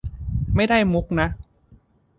[0.55, 1.27] ไม่ได้มุขนะ